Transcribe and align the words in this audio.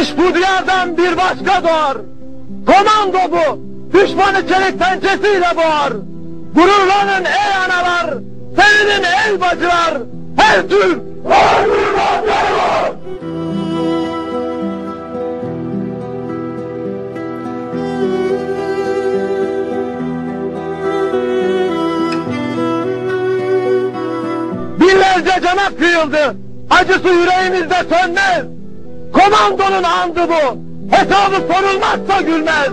Güneş 0.00 0.18
bu 0.18 0.34
diyardan 0.34 0.96
bir 0.96 1.16
başka 1.16 1.64
doğar. 1.64 1.96
Komando 2.66 3.18
bu. 3.32 3.60
Düşmanı 3.92 4.48
çelik 4.48 4.78
pençesiyle 4.78 5.56
boğar. 5.56 5.92
Gururlanın 6.54 7.24
ey 7.24 7.54
analar. 7.66 8.14
Sevinin 8.56 9.04
ey 9.04 9.40
bacılar. 9.40 9.94
Her 10.36 10.68
Türk. 10.68 11.00
Her 11.28 11.64
Türk. 11.64 11.80
Binlerce 24.80 25.40
cana 25.44 25.76
kıyıldı. 25.78 26.36
Acısı 26.70 27.08
yüreğimizde 27.08 27.76
sönmez. 27.90 28.59
Komandonun 29.12 29.82
andı 29.82 30.20
bu. 30.28 30.58
Hesabı 30.96 31.36
sorulmazsa 31.52 32.20
gülmez. 32.20 32.68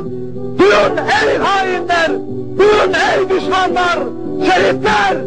Duyun 0.59 0.97
ey 0.97 1.37
hainler. 1.37 2.09
Duyun 2.57 2.93
ey 2.93 3.29
düşmanlar. 3.29 3.99
Şerifler. 4.45 5.17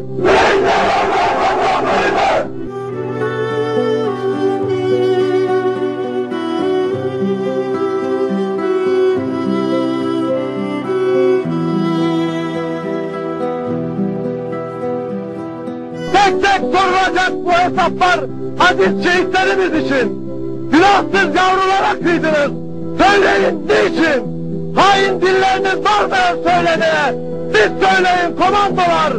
Tek 16.13 16.43
tek 16.43 16.61
sorulacak 16.61 17.33
bu 17.33 17.53
hesaplar 17.53 18.21
aziz 18.61 19.05
şehitlerimiz 19.05 19.87
için. 19.87 20.30
Günahsız 20.73 21.37
yavrulara 21.37 21.93
kıydınız. 22.03 22.53
Söyleyin 22.99 23.69
niçin? 23.69 24.41
Hain 24.77 25.21
dilleriniz 25.21 25.85
varmayan 25.85 26.37
söyleneye. 26.37 27.15
Siz 27.53 27.89
söyleyin 27.89 28.37
komandolar. 28.37 29.13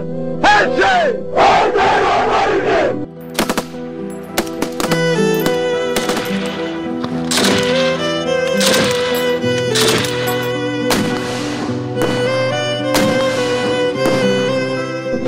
Her 0.44 0.64
şey. 0.64 1.12
Şey 1.12 2.02
onlar 2.22 2.48
için. 2.48 3.12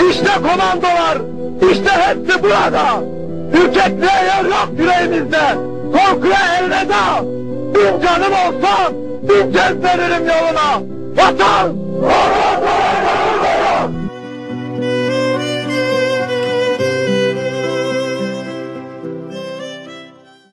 İşte 0.10 0.32
komandolar, 0.36 1.18
işte 1.72 1.90
hepsi 1.90 2.44
burada. 2.44 3.04
Ürkekliğe 3.54 4.24
yer 4.26 4.46
yok 4.46 4.70
yüreğimizde. 4.78 5.73
Korkuya 5.94 6.40
elveda. 6.60 7.24
Bin 7.76 8.02
canım 8.02 8.34
olsa 8.34 8.92
bin 9.22 9.54
kez 9.54 9.84
veririm 9.84 10.28
yoluna. 10.28 10.82
Vatan! 11.16 11.76
Vatan! 12.02 12.43